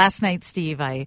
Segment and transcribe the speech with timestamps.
[0.00, 1.06] Last night, Steve, I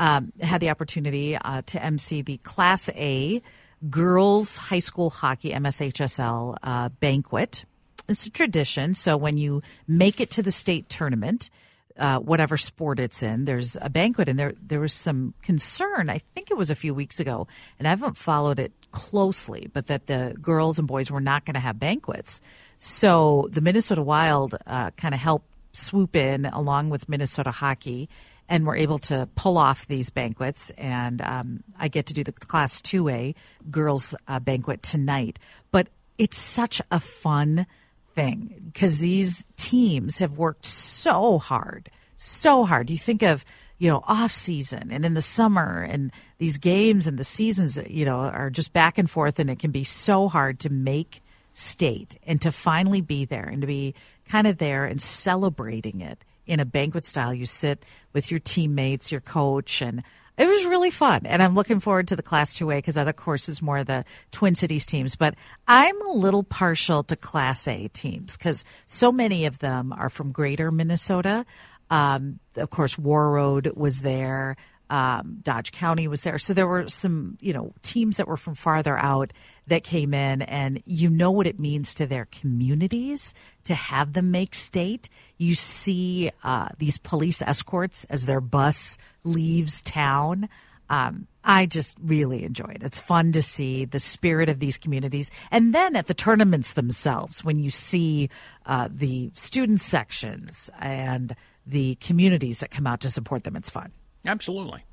[0.00, 3.40] um, had the opportunity uh, to MC the Class A
[3.88, 7.64] Girls High School Hockey MSHSL uh, banquet.
[8.08, 8.94] It's a tradition.
[8.96, 11.50] So when you make it to the state tournament,
[11.96, 16.10] uh, whatever sport it's in, there's a banquet, and there there was some concern.
[16.10, 17.46] I think it was a few weeks ago,
[17.78, 21.54] and I haven't followed it closely, but that the girls and boys were not going
[21.54, 22.40] to have banquets.
[22.78, 28.08] So the Minnesota Wild uh, kind of helped swoop in along with Minnesota Hockey
[28.52, 30.68] and we're able to pull off these banquets.
[30.76, 33.34] And um, I get to do the Class 2A
[33.70, 35.38] girls uh, banquet tonight.
[35.70, 37.66] But it's such a fun
[38.14, 42.90] thing because these teams have worked so hard, so hard.
[42.90, 43.42] You think of
[43.78, 48.04] you know off season and in the summer and these games and the seasons you
[48.04, 51.20] know are just back and forth and it can be so hard to make
[51.52, 53.92] state and to finally be there and to be
[54.28, 57.32] kind of there and celebrating it in a banquet style.
[57.32, 60.02] You sit with your teammates, your coach, and
[60.38, 61.26] it was really fun.
[61.26, 64.04] And I'm looking forward to the Class 2A because that, of course, is more the
[64.30, 65.14] Twin Cities teams.
[65.14, 65.34] But
[65.68, 70.32] I'm a little partial to Class A teams because so many of them are from
[70.32, 71.44] greater Minnesota.
[71.90, 74.56] Um, of course, Warroad was there.
[74.92, 76.36] Um, Dodge County was there.
[76.36, 79.32] So there were some, you know, teams that were from farther out
[79.66, 83.32] that came in, and you know what it means to their communities
[83.64, 85.08] to have them make state.
[85.38, 90.50] You see uh, these police escorts as their bus leaves town.
[90.90, 92.82] Um, I just really enjoyed it.
[92.82, 95.30] It's fun to see the spirit of these communities.
[95.50, 98.28] And then at the tournaments themselves, when you see
[98.66, 101.34] uh, the student sections and
[101.66, 103.90] the communities that come out to support them, it's fun.
[104.26, 104.84] Absolutely.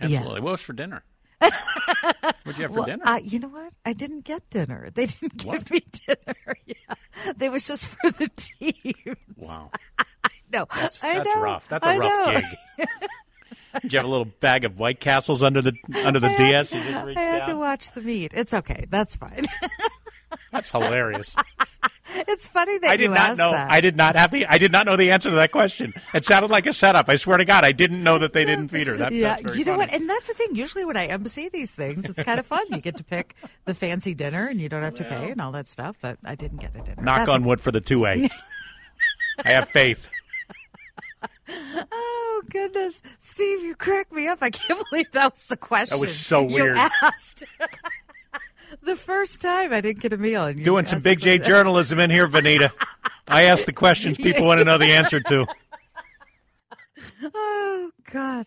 [0.00, 0.38] Absolutely.
[0.38, 0.44] Yeah.
[0.44, 1.02] What was for dinner?
[1.40, 1.52] What'd
[2.58, 3.02] you have for well, dinner?
[3.06, 3.72] Uh, you know what?
[3.84, 4.88] I didn't get dinner.
[4.92, 5.70] They didn't give What?
[5.70, 6.56] me dinner.
[6.66, 6.94] yeah,
[7.36, 9.16] they was just for the team.
[9.36, 9.70] wow.
[10.50, 11.42] No, That's, I that's know.
[11.42, 11.68] rough.
[11.68, 12.40] That's a I rough know.
[12.78, 12.86] gig.
[13.82, 15.74] Did you have a little bag of White Castles under the
[16.06, 16.70] under the I DS?
[16.70, 17.48] had, You just reached I had down?
[17.50, 18.32] to watch the meet.
[18.34, 18.86] It's okay.
[18.88, 19.44] That's fine.
[20.50, 21.36] That's hilarious.
[22.14, 23.52] It's funny that I did you not asked know.
[23.52, 23.70] that.
[23.70, 24.46] I did not have the.
[24.46, 25.92] I did not know the answer to that question.
[26.14, 27.08] It sounded like a setup.
[27.08, 28.96] I swear to God, I didn't know that they didn't feed her.
[28.96, 29.78] That, yeah, you know funny.
[29.78, 29.94] what?
[29.94, 30.54] And that's the thing.
[30.54, 32.64] Usually, when I MC these things, it's kind of fun.
[32.70, 35.52] You get to pick the fancy dinner, and you don't have to pay and all
[35.52, 35.96] that stuff.
[36.00, 37.02] But I didn't get the dinner.
[37.02, 38.28] Knock That's on wood for the two A.
[39.44, 40.08] I have faith.
[41.50, 44.38] Oh goodness, Steve, you cracked me up.
[44.42, 45.96] I can't believe that was the question.
[45.96, 46.76] That was so weird.
[48.88, 50.44] the first time I didn't get a meal.
[50.46, 52.72] And Doing some big J journalism in here, Vineeta.
[53.28, 55.46] I ask the questions people want to know the answer to.
[57.34, 58.46] Oh God.